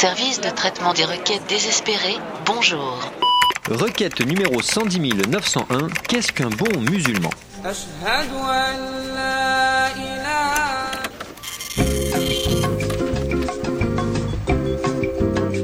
[0.00, 3.00] Service de traitement des requêtes désespérées, bonjour.
[3.68, 7.30] Requête numéro 110 901, qu'est-ce qu'un bon musulman?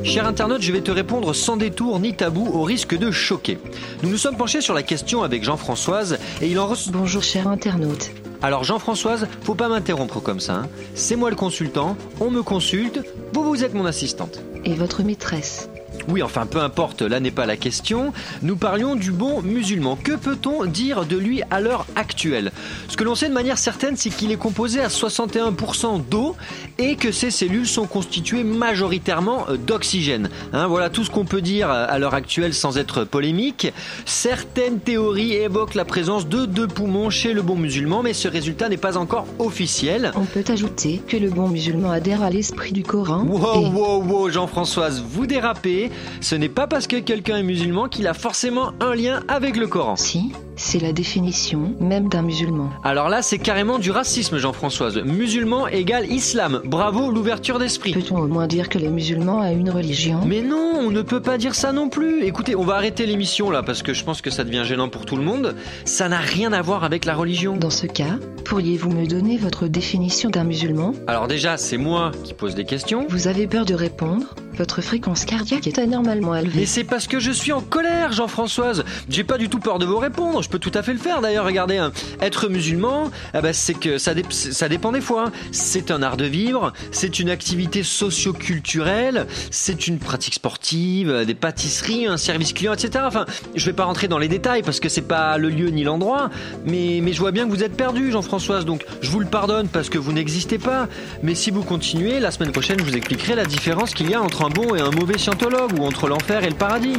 [0.03, 3.61] Cher internaute, je vais te répondre sans détour ni tabou au risque de choquer.
[4.03, 6.93] Nous nous sommes penchés sur la question avec Jean-Françoise et il en reçoit...
[6.93, 8.11] Bonjour cher internaute.
[8.45, 10.53] Alors Jean-Françoise, faut pas m'interrompre comme ça.
[10.57, 10.69] hein.
[10.95, 13.01] C'est moi le consultant, on me consulte,
[13.33, 14.39] vous vous êtes mon assistante.
[14.67, 15.71] Et votre maîtresse?
[16.09, 18.13] Oui, enfin peu importe, là n'est pas la question.
[18.43, 19.97] Nous parlions du bon musulman.
[19.97, 22.53] Que peut-on dire de lui à l'heure actuelle?
[22.89, 26.37] Ce que l'on sait de manière certaine, c'est qu'il est composé à 61% d'eau
[26.79, 30.29] et que ses cellules sont constituées majoritairement d'oxygène.
[30.53, 33.73] Hein, voilà tout ce qu'on peut dire à l'heure actuelle sans être polémique.
[34.05, 38.69] Certaines théories évoquent la présence de deux poumons chez le bon musulman, mais ce résultat
[38.69, 40.13] n'est pas encore officiel.
[40.17, 43.25] On peut ajouter que le bon musulman adhère à l'esprit du Coran.
[43.25, 45.91] Wow, et wow, wow, Jean-Françoise, vous dérapez.
[46.21, 49.67] Ce n'est pas parce que quelqu'un est musulman qu'il a forcément un lien avec le
[49.67, 49.97] Coran.
[49.97, 52.71] Si, c'est la définition même d'un musulman.
[52.83, 54.99] Alors là, c'est carrément du racisme, Jean-Françoise.
[55.05, 56.61] Musulman égale islam.
[56.65, 57.93] Bravo, l'ouverture d'esprit.
[57.93, 60.21] Peut-on au moins dire que les musulmans a une religion?
[60.27, 62.25] Mais non, on ne peut pas dire ça non plus.
[62.25, 65.05] Écoutez, on va arrêter l'émission là parce que je pense que ça devient gênant pour
[65.05, 65.55] tout le monde.
[65.85, 67.57] Ça n'a rien à voir avec la religion.
[67.57, 70.95] Dans ce cas, pourriez-vous me donner votre définition d'un musulman?
[71.07, 73.07] Alors déjà, c'est moi qui pose des questions.
[73.09, 74.35] Vous avez peur de répondre?
[74.57, 76.61] Votre fréquence cardiaque est anormalement élevée.
[76.61, 78.85] Mais c'est parce que je suis en colère, Jean-Françoise.
[79.09, 80.43] J'ai pas du tout peur de vous répondre.
[80.43, 81.21] Je peux tout à fait le faire.
[81.21, 81.93] D'ailleurs, regardez, hein.
[82.21, 85.27] être musulman, ah bah, c'est que ça, ça dépend des fois.
[85.27, 85.33] hein.
[85.51, 92.07] C'est un art de vivre, c'est une activité socio-culturelle, c'est une pratique sportive, des pâtisseries,
[92.07, 93.05] un service client, etc.
[93.07, 95.85] Enfin, je vais pas rentrer dans les détails parce que c'est pas le lieu ni
[95.85, 96.31] l'endroit.
[96.65, 98.65] Mais, mais je vois bien que vous êtes perdu, Jean-Françoise.
[98.65, 100.89] Donc, je vous le pardonne parce que vous n'existez pas.
[101.23, 104.23] Mais si vous continuez, la semaine prochaine, je vous expliquerai la différence qu'il y a
[104.23, 106.99] entre un bon et un mauvais scientologue ou entre l'enfer et le paradis.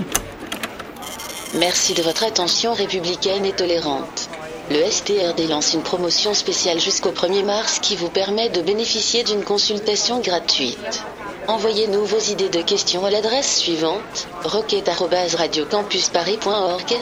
[1.53, 4.29] Merci de votre attention républicaine et tolérante.
[4.71, 9.43] Le STRD lance une promotion spéciale jusqu'au 1er mars qui vous permet de bénéficier d'une
[9.43, 11.03] consultation gratuite.
[11.47, 16.97] Envoyez-nous vos idées de questions à l'adresse suivante roquette@radiocampusparis.org.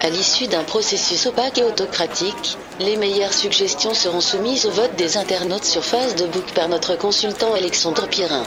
[0.00, 5.16] À l'issue d'un processus opaque et autocratique, les meilleures suggestions seront soumises au vote des
[5.16, 8.42] internautes sur phase de book par notre consultant Alexandre Pirin.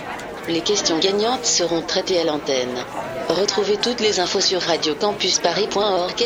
[0.49, 2.77] Les questions gagnantes seront traitées à l'antenne.
[3.29, 6.23] Retrouvez toutes les infos sur radiocampusparis.org.